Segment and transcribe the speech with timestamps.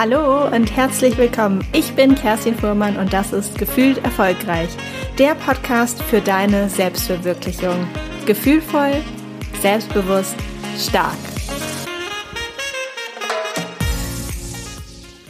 [0.00, 1.66] Hallo und herzlich willkommen.
[1.72, 4.68] Ich bin Kerstin Fuhrmann und das ist Gefühlt Erfolgreich,
[5.18, 7.84] der Podcast für deine Selbstverwirklichung.
[8.24, 9.02] Gefühlvoll,
[9.60, 10.36] selbstbewusst,
[10.78, 11.16] stark.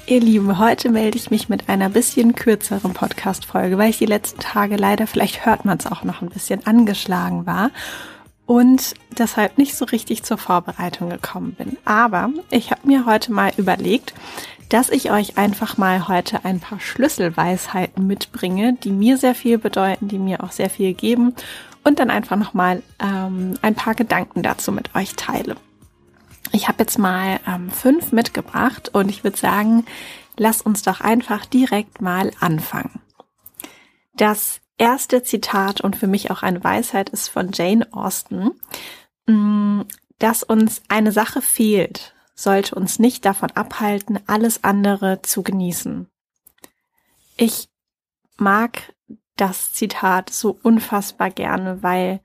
[0.04, 4.40] Ihr Lieben, heute melde ich mich mit einer bisschen kürzeren Podcast-Folge, weil ich die letzten
[4.40, 7.70] Tage leider, vielleicht hört man es auch noch ein bisschen angeschlagen war
[8.44, 11.76] und deshalb nicht so richtig zur Vorbereitung gekommen bin.
[11.86, 14.14] Aber ich habe mir heute mal überlegt,
[14.68, 20.08] dass ich euch einfach mal heute ein paar Schlüsselweisheiten mitbringe, die mir sehr viel bedeuten,
[20.08, 21.34] die mir auch sehr viel geben
[21.84, 25.56] und dann einfach nochmal ähm, ein paar Gedanken dazu mit euch teile.
[26.52, 29.84] Ich habe jetzt mal ähm, fünf mitgebracht und ich würde sagen,
[30.36, 33.00] lass uns doch einfach direkt mal anfangen.
[34.14, 38.50] Das erste Zitat und für mich auch eine Weisheit ist von Jane Austen,
[39.26, 39.82] mm,
[40.18, 46.08] dass uns eine Sache fehlt, sollte uns nicht davon abhalten, alles andere zu genießen.
[47.36, 47.68] Ich
[48.36, 48.94] mag
[49.34, 52.20] das Zitat so unfassbar gerne, weil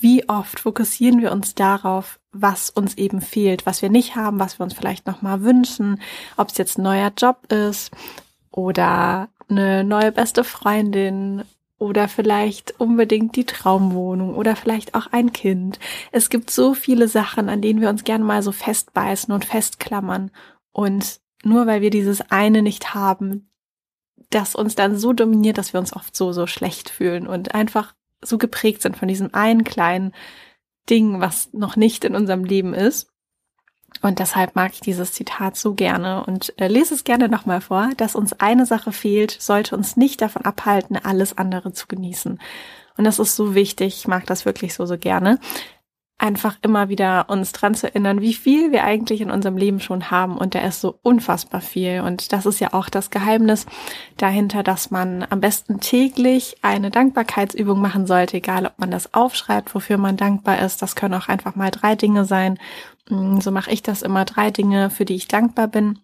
[0.00, 4.58] wie oft fokussieren wir uns darauf, was uns eben fehlt, was wir nicht haben, was
[4.58, 6.00] wir uns vielleicht noch mal wünschen,
[6.36, 7.92] ob es jetzt ein neuer Job ist
[8.50, 11.44] oder eine neue beste Freundin
[11.82, 15.80] oder vielleicht unbedingt die Traumwohnung oder vielleicht auch ein Kind.
[16.12, 20.30] Es gibt so viele Sachen, an denen wir uns gerne mal so festbeißen und festklammern.
[20.70, 23.50] Und nur weil wir dieses eine nicht haben,
[24.30, 27.94] das uns dann so dominiert, dass wir uns oft so, so schlecht fühlen und einfach
[28.22, 30.12] so geprägt sind von diesem einen kleinen
[30.88, 33.11] Ding, was noch nicht in unserem Leben ist.
[34.02, 36.24] Und deshalb mag ich dieses Zitat so gerne.
[36.26, 40.20] Und äh, lese es gerne nochmal vor, dass uns eine Sache fehlt, sollte uns nicht
[40.20, 42.40] davon abhalten, alles andere zu genießen.
[42.98, 45.38] Und das ist so wichtig, ich mag das wirklich so, so gerne
[46.22, 50.10] einfach immer wieder uns dran zu erinnern, wie viel wir eigentlich in unserem Leben schon
[50.10, 50.38] haben.
[50.38, 52.00] Und da ist so unfassbar viel.
[52.00, 53.66] Und das ist ja auch das Geheimnis
[54.16, 59.74] dahinter, dass man am besten täglich eine Dankbarkeitsübung machen sollte, egal ob man das aufschreibt,
[59.74, 60.80] wofür man dankbar ist.
[60.80, 62.58] Das können auch einfach mal drei Dinge sein.
[63.08, 64.24] Mm, so mache ich das immer.
[64.24, 65.98] Drei Dinge, für die ich dankbar bin.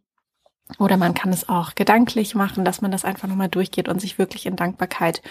[0.78, 4.18] Oder man kann es auch gedanklich machen, dass man das einfach nochmal durchgeht und sich
[4.18, 5.22] wirklich in Dankbarkeit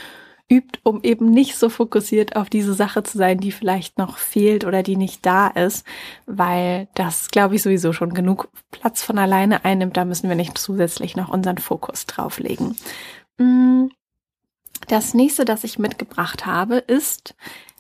[0.50, 4.66] übt, um eben nicht so fokussiert auf diese Sache zu sein, die vielleicht noch fehlt
[4.66, 5.85] oder die nicht da ist,
[6.25, 9.97] weil das, glaube ich, sowieso schon genug Platz von alleine einnimmt.
[9.97, 12.75] Da müssen wir nicht zusätzlich noch unseren Fokus drauflegen.
[13.38, 13.88] Mm,
[14.88, 17.35] das nächste, das ich mitgebracht habe, ist,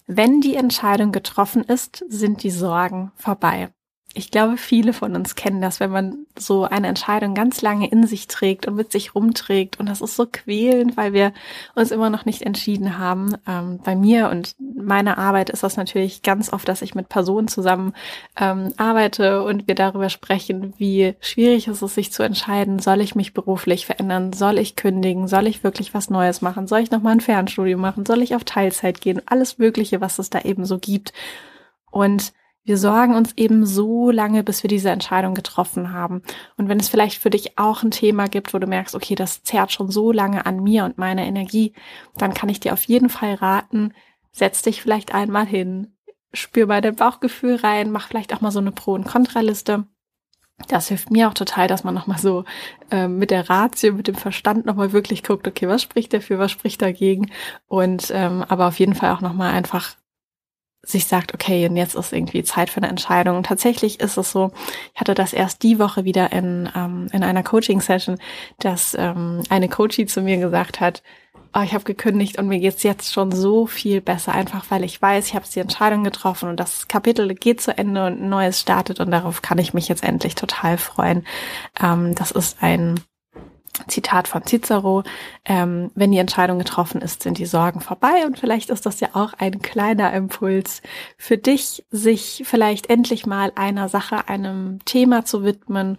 [0.07, 3.69] wenn die Entscheidung getroffen ist, sind die Sorgen vorbei
[4.17, 8.07] ich glaube, viele von uns kennen das, wenn man so eine Entscheidung ganz lange in
[8.07, 9.79] sich trägt und mit sich rumträgt.
[9.79, 11.33] Und das ist so quälend, weil wir
[11.75, 13.35] uns immer noch nicht entschieden haben.
[13.47, 17.47] Ähm, bei mir und meiner Arbeit ist das natürlich ganz oft, dass ich mit Personen
[17.47, 17.93] zusammen
[18.39, 23.13] ähm, arbeite und wir darüber sprechen, wie schwierig ist es, sich zu entscheiden, soll ich
[23.13, 27.13] mich beruflich verändern, soll ich kündigen, soll ich wirklich was Neues machen, soll ich nochmal
[27.13, 30.79] ein Fernstudium machen, soll ich auf Teilzeit gehen, alles Mögliche, was es da eben so
[30.79, 31.13] gibt.
[31.91, 32.33] Und
[32.67, 36.21] wir sorgen uns eben so lange, bis wir diese Entscheidung getroffen haben.
[36.57, 39.41] Und wenn es vielleicht für dich auch ein Thema gibt, wo du merkst, okay, das
[39.41, 41.71] zerrt schon so lange an mir und meiner Energie,
[42.17, 43.93] dann kann ich dir auf jeden Fall raten,
[44.33, 45.95] setz dich vielleicht einmal hin,
[46.33, 49.87] spür bei dein Bauchgefühl rein, mach vielleicht auch mal so eine Pro- und Kontraliste.
[50.67, 52.43] Das hilft mir auch total, dass man nochmal so
[52.91, 56.51] äh, mit der Ratio, mit dem Verstand nochmal wirklich guckt, okay, was spricht dafür, was
[56.51, 57.31] spricht dagegen?
[57.67, 59.95] Und ähm, aber auf jeden Fall auch nochmal einfach
[60.83, 63.37] sich sagt, okay, und jetzt ist irgendwie Zeit für eine Entscheidung.
[63.37, 64.51] Und tatsächlich ist es so,
[64.93, 68.17] ich hatte das erst die Woche wieder in, ähm, in einer Coaching-Session,
[68.59, 71.03] dass ähm, eine Coachie zu mir gesagt hat,
[71.53, 75.01] oh, ich habe gekündigt und mir geht's jetzt schon so viel besser, einfach weil ich
[75.01, 78.59] weiß, ich habe die Entscheidung getroffen und das Kapitel geht zu Ende und ein neues
[78.59, 81.25] startet und darauf kann ich mich jetzt endlich total freuen.
[81.81, 82.99] Ähm, das ist ein
[83.87, 85.03] Zitat von Cicero,
[85.45, 89.09] ähm, wenn die Entscheidung getroffen ist, sind die Sorgen vorbei und vielleicht ist das ja
[89.13, 90.81] auch ein kleiner Impuls
[91.17, 95.97] für dich, sich vielleicht endlich mal einer Sache, einem Thema zu widmen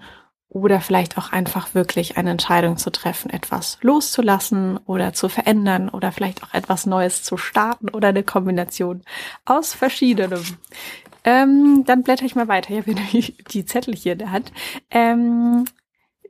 [0.50, 6.10] oder vielleicht auch einfach wirklich eine Entscheidung zu treffen, etwas loszulassen oder zu verändern oder
[6.10, 9.02] vielleicht auch etwas Neues zu starten oder eine Kombination
[9.44, 10.42] aus verschiedenem.
[11.24, 12.70] Ähm, dann blätter ich mal weiter.
[12.70, 12.94] Ich habe
[13.52, 14.52] die Zettel hier in der Hand.
[14.90, 15.64] Ähm,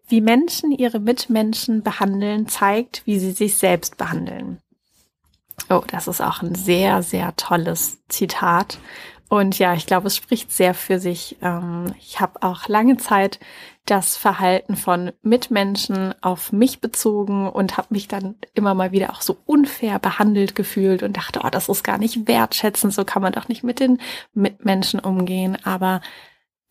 [0.09, 4.59] wie Menschen ihre Mitmenschen behandeln, zeigt, wie sie sich selbst behandeln.
[5.71, 8.79] Oh, das ist auch ein sehr, sehr tolles Zitat.
[9.29, 11.37] Und ja, ich glaube, es spricht sehr für sich.
[11.43, 13.39] Ähm, ich habe auch lange Zeit
[13.85, 19.21] das Verhalten von Mitmenschen auf mich bezogen und habe mich dann immer mal wieder auch
[19.21, 23.33] so unfair behandelt gefühlt und dachte, oh, das ist gar nicht wertschätzend, so kann man
[23.33, 23.99] doch nicht mit den
[24.33, 25.59] Mitmenschen umgehen.
[25.65, 26.01] Aber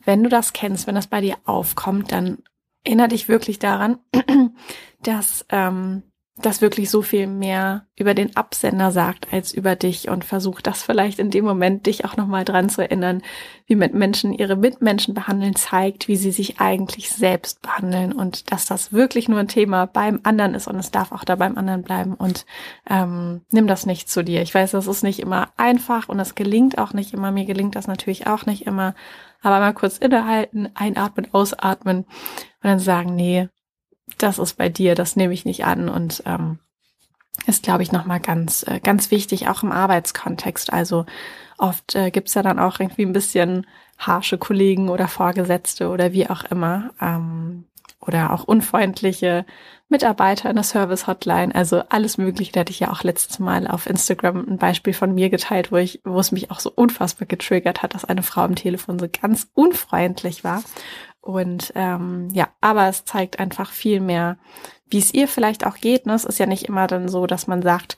[0.04, 2.39] wenn du das kennst, wenn das bei dir aufkommt, dann
[2.88, 4.00] erinnere dich wirklich daran,
[5.04, 6.04] dass ähm,
[6.39, 10.84] das wirklich so viel mehr über den Absender sagt als über dich und versucht das
[10.84, 13.24] vielleicht in dem Moment dich auch nochmal dran zu erinnern,
[13.66, 18.68] wie mit Menschen ihre Mitmenschen behandeln zeigt, wie sie sich eigentlich selbst behandeln und dass
[18.68, 21.81] das wirklich nur ein Thema beim anderen ist und es darf auch da beim anderen
[21.81, 22.45] bleiben und
[22.88, 24.44] ähm, nimm das nicht zu dir.
[24.44, 27.31] Ich weiß, das ist nicht immer einfach und es gelingt auch nicht immer.
[27.31, 28.94] Mir gelingt das natürlich auch nicht immer,
[29.42, 32.06] aber mal kurz innehalten, einatmen, ausatmen
[32.68, 33.48] und dann sagen, nee,
[34.18, 36.60] das ist bei dir, das nehme ich nicht an und ähm,
[37.46, 40.74] ist, glaube ich, nochmal ganz, äh, ganz wichtig, auch im Arbeitskontext.
[40.74, 41.06] Also
[41.58, 43.66] oft äh, gibt's ja dann auch irgendwie ein bisschen
[43.98, 46.92] harsche Kollegen oder Vorgesetzte oder wie auch immer.
[47.00, 47.66] Ähm,
[48.00, 49.46] oder auch unfreundliche
[49.90, 51.54] Mitarbeiter in der Service-Hotline.
[51.54, 52.52] Also alles Mögliche.
[52.52, 55.78] Da hatte ich ja auch letztes Mal auf Instagram ein Beispiel von mir geteilt, wo
[55.78, 59.08] ich, wo es mich auch so unfassbar getriggert hat, dass eine Frau am Telefon so
[59.10, 60.63] ganz unfreundlich war.
[61.27, 64.38] Und ähm, ja, aber es zeigt einfach viel mehr,
[64.89, 66.06] wie es ihr vielleicht auch geht.
[66.06, 66.13] Ne?
[66.13, 67.97] Es ist ja nicht immer dann so, dass man sagt,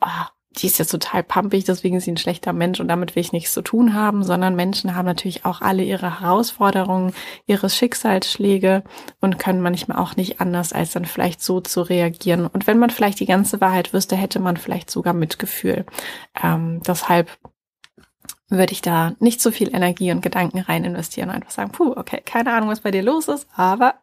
[0.00, 0.26] oh,
[0.56, 3.32] die ist jetzt total pumpig, deswegen ist sie ein schlechter Mensch und damit will ich
[3.32, 7.12] nichts zu tun haben, sondern Menschen haben natürlich auch alle ihre Herausforderungen,
[7.46, 8.84] ihre Schicksalsschläge
[9.20, 12.46] und können manchmal auch nicht anders, als dann vielleicht so zu reagieren.
[12.46, 15.84] Und wenn man vielleicht die ganze Wahrheit wüsste, hätte man vielleicht sogar Mitgefühl.
[16.40, 17.28] Ähm, deshalb
[18.48, 21.92] würde ich da nicht so viel Energie und Gedanken rein investieren und einfach sagen, puh,
[21.96, 23.94] okay, keine Ahnung, was bei dir los ist, aber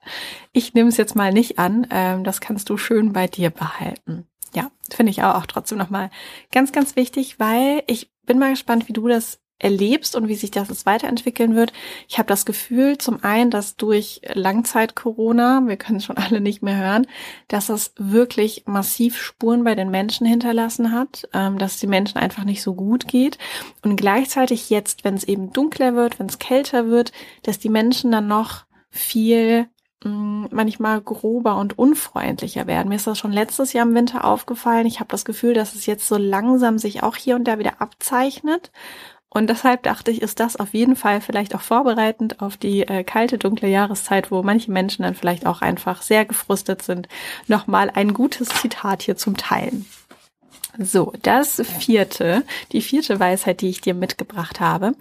[0.52, 1.88] ich nehme es jetzt mal nicht an.
[1.90, 4.28] Ähm, das kannst du schön bei dir behalten.
[4.54, 6.10] Ja, finde ich auch, auch trotzdem nochmal
[6.52, 10.52] ganz, ganz wichtig, weil ich bin mal gespannt, wie du das erlebst und wie sich
[10.52, 11.72] das jetzt weiterentwickeln wird.
[12.08, 16.62] Ich habe das Gefühl, zum einen, dass durch Langzeit-Corona, wir können es schon alle nicht
[16.62, 17.08] mehr hören,
[17.48, 22.44] dass es wirklich massiv Spuren bei den Menschen hinterlassen hat, ähm, dass die Menschen einfach
[22.44, 23.38] nicht so gut geht.
[23.82, 27.14] Und gleichzeitig jetzt, wenn es eben dunkler wird, wenn es kälter wird,
[27.44, 29.68] dass die Menschen dann noch viel
[30.04, 32.90] mm, manchmal grober und unfreundlicher werden.
[32.90, 34.86] Mir ist das schon letztes Jahr im Winter aufgefallen.
[34.86, 37.82] Ich habe das Gefühl, dass es jetzt so langsam sich auch hier und da wieder
[37.82, 38.72] abzeichnet
[39.36, 43.04] und deshalb dachte ich, ist das auf jeden Fall vielleicht auch vorbereitend auf die äh,
[43.04, 47.10] kalte, dunkle Jahreszeit, wo manche Menschen dann vielleicht auch einfach sehr gefrustet sind,
[47.46, 49.86] nochmal ein gutes Zitat hier zum Teilen.
[50.80, 54.94] So, das vierte, die vierte Weisheit, die ich dir mitgebracht habe.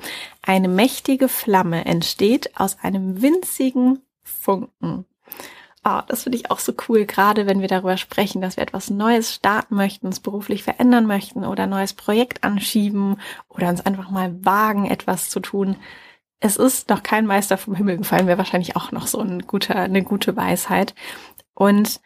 [0.43, 5.05] Eine mächtige Flamme entsteht aus einem winzigen Funken.
[5.87, 8.89] Oh, das finde ich auch so cool, gerade wenn wir darüber sprechen, dass wir etwas
[8.89, 13.21] Neues starten möchten, uns beruflich verändern möchten oder ein neues Projekt anschieben
[13.51, 15.77] oder uns einfach mal wagen, etwas zu tun.
[16.41, 19.77] Es ist noch kein Meister vom Himmel gefallen, wäre wahrscheinlich auch noch so ein guter,
[19.77, 20.95] eine gute Weisheit.
[21.53, 22.01] Und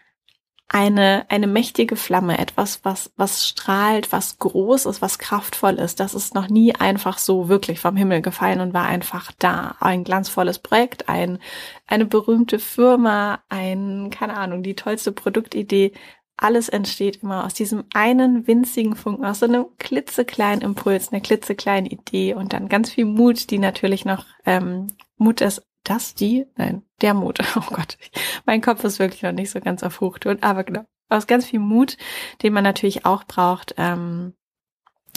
[0.68, 5.98] eine, eine mächtige Flamme, etwas, was, was strahlt, was groß ist, was kraftvoll ist.
[5.98, 9.76] Das ist noch nie einfach so wirklich vom Himmel gefallen und war einfach da.
[9.80, 11.38] Ein glanzvolles Projekt, ein,
[11.86, 15.92] eine berühmte Firma, ein, keine Ahnung, die tollste Produktidee.
[16.36, 21.90] Alles entsteht immer aus diesem einen winzigen Funken, aus so einem klitzekleinen Impuls, einer klitzekleinen
[21.90, 26.46] Idee und dann ganz viel Mut, die natürlich noch ähm, Mut ist, das die?
[26.56, 27.38] Nein, der Mut.
[27.56, 27.98] Oh Gott,
[28.46, 30.84] mein Kopf ist wirklich noch nicht so ganz auf Hochtouren, aber genau.
[31.10, 31.96] Aus ganz viel Mut,
[32.42, 34.34] den man natürlich auch braucht, ähm,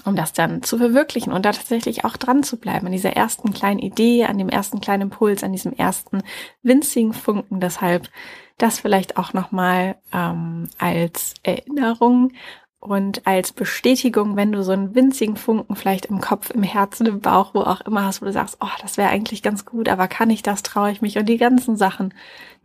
[0.06, 3.54] um das dann zu verwirklichen und da tatsächlich auch dran zu bleiben, an dieser ersten
[3.54, 6.24] kleinen Idee, an dem ersten kleinen Impuls, an diesem ersten
[6.64, 7.60] winzigen Funken.
[7.60, 8.10] Deshalb
[8.58, 12.32] das vielleicht auch nochmal ähm, als Erinnerung
[12.82, 17.22] und als Bestätigung, wenn du so einen winzigen Funken vielleicht im Kopf, im Herzen, im
[17.22, 20.08] Bauch, wo auch immer hast, wo du sagst, oh, das wäre eigentlich ganz gut, aber
[20.08, 22.12] kann ich das, traue ich mich und die ganzen Sachen,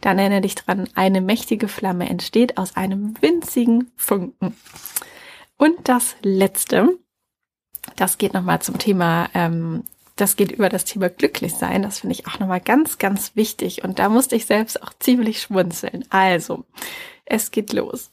[0.00, 4.56] dann erinnere dich dran, eine mächtige Flamme entsteht aus einem winzigen Funken.
[5.58, 6.98] Und das letzte,
[7.96, 9.84] das geht nochmal zum Thema, ähm,
[10.16, 11.82] das geht über das Thema glücklich sein.
[11.82, 13.84] Das finde ich auch nochmal ganz, ganz wichtig.
[13.84, 16.06] Und da musste ich selbst auch ziemlich schmunzeln.
[16.08, 16.64] Also,
[17.26, 18.10] es geht los.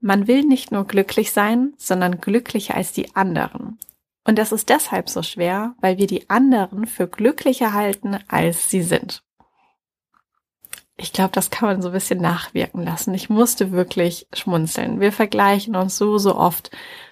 [0.00, 3.78] Man will nicht nur glücklich sein, sondern glücklicher als die anderen.
[4.24, 8.82] Und das ist deshalb so schwer, weil wir die anderen für glücklicher halten, als sie
[8.82, 9.22] sind.
[10.96, 13.14] Ich glaube, das kann man so ein bisschen nachwirken lassen.
[13.14, 15.00] Ich musste wirklich schmunzeln.
[15.00, 16.70] Wir vergleichen uns so, so oft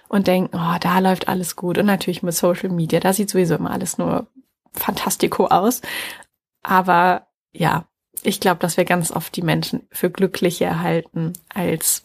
[0.09, 1.77] und denken, oh, da läuft alles gut.
[1.77, 4.27] Und natürlich mit Social Media, da sieht sowieso immer alles nur
[4.73, 5.81] fantastico aus.
[6.61, 7.87] Aber ja,
[8.23, 12.03] ich glaube, dass wir ganz oft die Menschen für glücklicher halten, als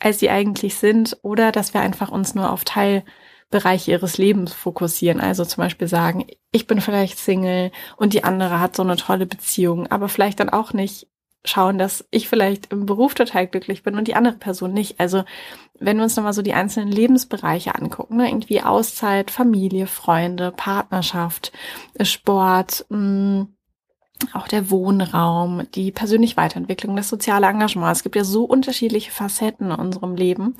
[0.00, 5.20] als sie eigentlich sind oder dass wir einfach uns nur auf Teilbereiche ihres Lebens fokussieren.
[5.20, 9.26] Also zum Beispiel sagen, ich bin vielleicht Single und die andere hat so eine tolle
[9.26, 11.08] Beziehung, aber vielleicht dann auch nicht
[11.44, 14.98] schauen, dass ich vielleicht im Beruf total glücklich bin und die andere Person nicht.
[14.98, 15.24] Also
[15.78, 21.52] wenn wir uns nochmal so die einzelnen Lebensbereiche angucken, ne, irgendwie Auszeit, Familie, Freunde, Partnerschaft,
[22.00, 23.48] Sport, mh, mm,
[24.32, 27.96] auch der Wohnraum, die persönliche Weiterentwicklung, das soziale Engagement.
[27.96, 30.54] Es gibt ja so unterschiedliche Facetten in unserem Leben.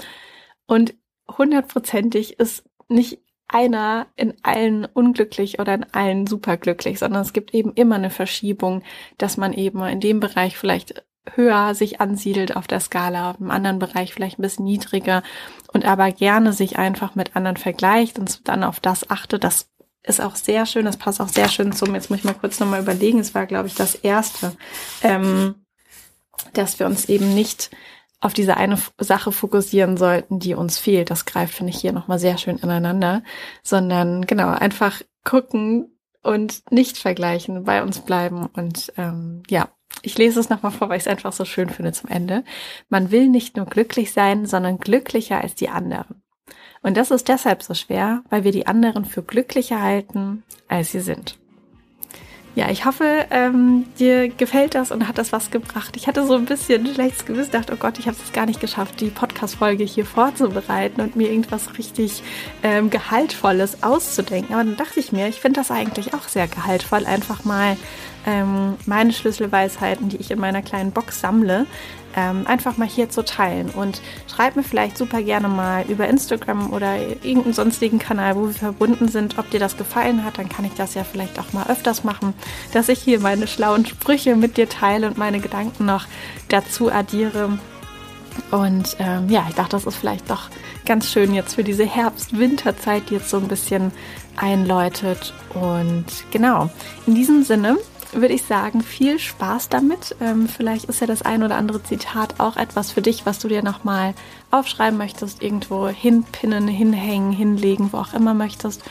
[0.67, 0.95] Und
[1.39, 7.73] hundertprozentig ist nicht einer in allen unglücklich oder in allen superglücklich, sondern es gibt eben
[7.75, 8.83] immer eine Verschiebung,
[9.19, 13.79] dass man eben in dem Bereich vielleicht höher sich ansiedelt auf der Skala, im anderen
[13.79, 15.23] Bereich vielleicht ein bisschen niedriger
[15.73, 19.71] und aber gerne sich einfach mit anderen vergleicht und dann auf das achtet, das
[20.05, 22.61] ist auch sehr schön, das passt auch sehr schön zum, jetzt muss ich mal kurz
[22.61, 24.53] nochmal überlegen, es war, glaube ich, das erste,
[25.03, 25.55] ähm,
[26.53, 27.71] dass wir uns eben nicht
[28.21, 31.11] auf diese eine Sache fokussieren sollten, die uns fehlt.
[31.11, 33.23] Das greift, finde ich, hier nochmal sehr schön ineinander,
[33.63, 39.69] sondern genau, einfach gucken und nicht vergleichen, bei uns bleiben und ähm, ja,
[40.03, 42.45] ich lese es nochmal vor, weil ich es einfach so schön finde zum Ende.
[42.89, 46.24] Man will nicht nur glücklich sein, sondern glücklicher als die anderen.
[46.85, 51.01] Und das ist deshalb so schwer, weil wir die anderen für glücklicher halten, als sie
[51.01, 51.39] sind.
[52.57, 55.97] Ja, ich hoffe, ähm, dir gefällt das und hat das was gebracht.
[55.97, 58.61] Ich hatte so ein bisschen schlechtes Gewissen, dachte, oh Gott, ich habe es gar nicht
[58.61, 62.23] geschafft, die Podcast-Folge hier vorzubereiten und mir irgendwas richtig
[62.63, 64.55] ähm, Gehaltvolles auszudenken.
[64.55, 67.79] Aber dann dachte ich mir, ich finde das eigentlich auch sehr gehaltvoll, einfach mal
[68.27, 71.67] ähm, meine Schlüsselweisheiten, die ich in meiner kleinen Box sammle,
[72.17, 73.71] ähm, einfach mal hier zu teilen.
[73.71, 74.01] Und
[74.33, 79.09] schreib mir vielleicht super gerne mal über Instagram oder irgendeinen sonstigen Kanal, wo wir verbunden
[79.09, 80.39] sind, ob dir das gefallen hat.
[80.39, 82.35] Dann kann ich das ja vielleicht auch mal öfters machen,
[82.73, 86.07] dass ich hier meine schlauen Sprüche mit dir teile und meine Gedanken noch
[86.49, 87.59] dazu addiere.
[88.51, 90.49] Und ähm, ja, ich dachte, das ist vielleicht doch
[90.87, 93.93] ganz schön jetzt für diese Herbst-Winterzeit, die jetzt so ein bisschen
[94.37, 95.33] einläutet.
[95.55, 96.71] Und genau,
[97.07, 97.79] in diesem Sinne
[98.15, 100.17] würde ich sagen, viel Spaß damit.
[100.21, 103.49] Ähm, vielleicht ist ja das ein oder andere Zitat auch etwas für dich, was du
[103.49, 104.15] dir nochmal
[104.51, 108.83] aufschreiben möchtest, irgendwo hinpinnen, hinhängen, hinlegen, wo auch immer möchtest.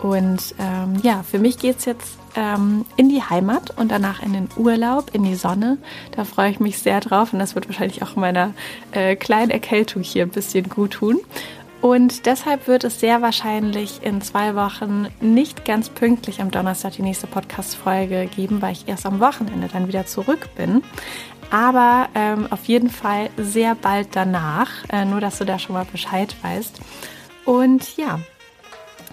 [0.00, 4.32] Und ähm, ja, für mich geht es jetzt ähm, in die Heimat und danach in
[4.32, 5.78] den Urlaub, in die Sonne.
[6.16, 8.52] Da freue ich mich sehr drauf und das wird wahrscheinlich auch meiner
[8.90, 11.20] äh, kleinen Erkältung hier ein bisschen gut tun.
[11.82, 17.02] Und deshalb wird es sehr wahrscheinlich in zwei Wochen nicht ganz pünktlich am Donnerstag die
[17.02, 20.84] nächste Podcast-Folge geben, weil ich erst am Wochenende dann wieder zurück bin.
[21.50, 25.84] Aber ähm, auf jeden Fall sehr bald danach, äh, nur dass du da schon mal
[25.84, 26.80] Bescheid weißt.
[27.44, 28.20] Und ja,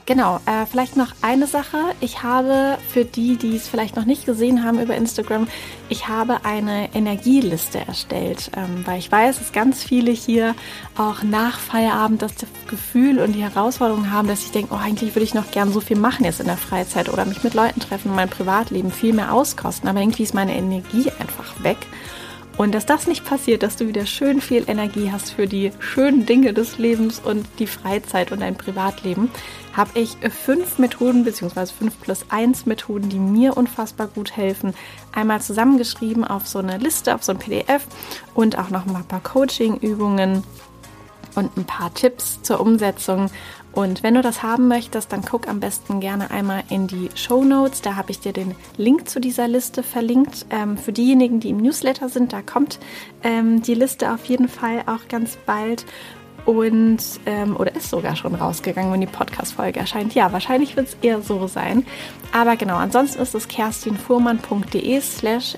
[0.10, 1.78] Genau, äh, vielleicht noch eine Sache.
[2.02, 5.48] Ich habe für die, die es vielleicht noch nicht gesehen haben über Instagram,
[5.88, 10.56] ich habe eine Energieliste erstellt, ähm, weil ich weiß, dass ganz viele hier
[10.98, 12.32] auch nach Feierabend das
[12.68, 15.80] Gefühl und die Herausforderung haben, dass ich denke, oh, eigentlich würde ich noch gern so
[15.80, 19.32] viel machen jetzt in der Freizeit oder mich mit Leuten treffen, mein Privatleben viel mehr
[19.32, 21.78] auskosten, aber irgendwie ist meine Energie einfach weg.
[22.60, 26.26] Und dass das nicht passiert, dass du wieder schön viel Energie hast für die schönen
[26.26, 29.32] Dinge des Lebens und die Freizeit und dein Privatleben,
[29.72, 34.74] habe ich fünf Methoden beziehungsweise fünf plus eins Methoden, die mir unfassbar gut helfen,
[35.14, 37.88] einmal zusammengeschrieben auf so eine Liste, auf so ein PDF
[38.36, 40.44] und auch noch ein paar Coaching-Übungen
[41.36, 43.32] und ein paar Tipps zur Umsetzung.
[43.72, 47.44] Und wenn du das haben möchtest, dann guck am besten gerne einmal in die Show
[47.44, 47.82] Notes.
[47.82, 50.46] Da habe ich dir den Link zu dieser Liste verlinkt.
[50.50, 52.80] Ähm, für diejenigen, die im Newsletter sind, da kommt
[53.24, 55.86] ähm, die Liste auf jeden Fall auch ganz bald
[56.46, 56.98] und
[57.28, 60.16] ähm, oder ist sogar schon rausgegangen, wenn die Podcast-Folge erscheint.
[60.16, 61.86] Ja, wahrscheinlich wird es eher so sein.
[62.32, 65.58] Aber genau, ansonsten ist es kerstinfuhrmann.de slash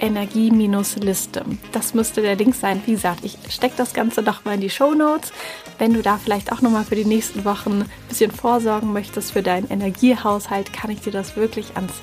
[0.00, 1.44] Energie-Liste.
[1.72, 2.82] Das müsste der Link sein.
[2.86, 5.32] Wie gesagt, ich stecke das Ganze doch mal in die Show Notes.
[5.78, 9.42] Wenn du da vielleicht auch nochmal für die nächsten Wochen ein bisschen vorsorgen möchtest für
[9.42, 11.94] deinen Energiehaushalt, kann ich dir das wirklich ans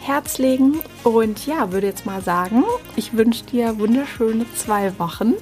[0.00, 0.80] Herz legen.
[1.04, 2.64] Und ja, würde jetzt mal sagen,
[2.96, 5.34] ich wünsche dir wunderschöne zwei Wochen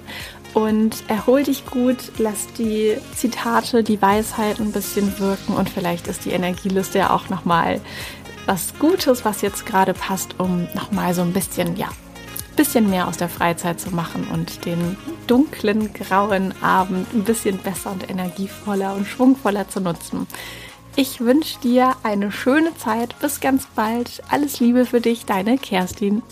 [0.54, 6.24] und erhol dich gut, lass die Zitate, die Weisheit ein bisschen wirken und vielleicht ist
[6.24, 7.80] die Energieliste ja auch nochmal
[8.46, 11.88] was Gutes, was jetzt gerade passt, um nochmal so ein bisschen, ja,
[12.56, 17.90] bisschen mehr aus der Freizeit zu machen und den dunklen, grauen Abend ein bisschen besser
[17.92, 20.26] und energievoller und schwungvoller zu nutzen.
[20.96, 23.18] Ich wünsche dir eine schöne Zeit.
[23.20, 24.22] Bis ganz bald.
[24.28, 26.22] Alles Liebe für dich, deine Kerstin.